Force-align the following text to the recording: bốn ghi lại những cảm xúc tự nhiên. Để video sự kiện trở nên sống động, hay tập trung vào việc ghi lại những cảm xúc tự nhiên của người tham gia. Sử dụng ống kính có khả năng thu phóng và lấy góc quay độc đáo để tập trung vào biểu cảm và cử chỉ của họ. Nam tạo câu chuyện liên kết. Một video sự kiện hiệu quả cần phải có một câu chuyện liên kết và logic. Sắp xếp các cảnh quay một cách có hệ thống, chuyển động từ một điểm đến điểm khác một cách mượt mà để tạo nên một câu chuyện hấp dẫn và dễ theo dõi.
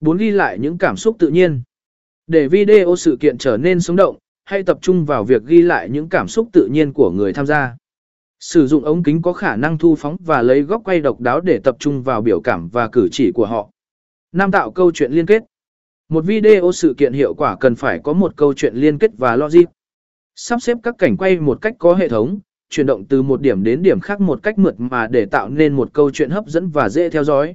bốn 0.00 0.16
ghi 0.16 0.30
lại 0.30 0.58
những 0.58 0.78
cảm 0.78 0.96
xúc 0.96 1.16
tự 1.18 1.28
nhiên. 1.28 1.62
Để 2.26 2.48
video 2.48 2.96
sự 2.96 3.16
kiện 3.20 3.38
trở 3.38 3.56
nên 3.56 3.80
sống 3.80 3.96
động, 3.96 4.16
hay 4.44 4.62
tập 4.62 4.78
trung 4.82 5.04
vào 5.04 5.24
việc 5.24 5.42
ghi 5.46 5.62
lại 5.62 5.90
những 5.90 6.08
cảm 6.08 6.28
xúc 6.28 6.48
tự 6.52 6.68
nhiên 6.72 6.92
của 6.92 7.10
người 7.10 7.32
tham 7.32 7.46
gia. 7.46 7.76
Sử 8.40 8.66
dụng 8.66 8.84
ống 8.84 9.02
kính 9.02 9.22
có 9.22 9.32
khả 9.32 9.56
năng 9.56 9.78
thu 9.78 9.94
phóng 9.94 10.16
và 10.20 10.42
lấy 10.42 10.62
góc 10.62 10.82
quay 10.84 11.00
độc 11.00 11.20
đáo 11.20 11.40
để 11.40 11.60
tập 11.64 11.76
trung 11.78 12.02
vào 12.02 12.22
biểu 12.22 12.40
cảm 12.40 12.68
và 12.68 12.88
cử 12.88 13.08
chỉ 13.12 13.32
của 13.34 13.46
họ. 13.46 13.70
Nam 14.32 14.50
tạo 14.50 14.70
câu 14.70 14.90
chuyện 14.94 15.12
liên 15.12 15.26
kết. 15.26 15.42
Một 16.08 16.24
video 16.24 16.72
sự 16.72 16.94
kiện 16.98 17.12
hiệu 17.12 17.34
quả 17.34 17.56
cần 17.60 17.74
phải 17.74 18.00
có 18.04 18.12
một 18.12 18.36
câu 18.36 18.54
chuyện 18.54 18.74
liên 18.74 18.98
kết 18.98 19.10
và 19.18 19.36
logic. 19.36 19.64
Sắp 20.34 20.62
xếp 20.62 20.78
các 20.82 20.94
cảnh 20.98 21.16
quay 21.16 21.40
một 21.40 21.58
cách 21.62 21.74
có 21.78 21.94
hệ 21.94 22.08
thống, 22.08 22.38
chuyển 22.70 22.86
động 22.86 23.04
từ 23.04 23.22
một 23.22 23.40
điểm 23.40 23.62
đến 23.62 23.82
điểm 23.82 24.00
khác 24.00 24.20
một 24.20 24.42
cách 24.42 24.58
mượt 24.58 24.74
mà 24.78 25.06
để 25.06 25.26
tạo 25.26 25.48
nên 25.48 25.76
một 25.76 25.92
câu 25.92 26.10
chuyện 26.10 26.30
hấp 26.30 26.46
dẫn 26.46 26.68
và 26.68 26.88
dễ 26.88 27.10
theo 27.10 27.24
dõi. 27.24 27.54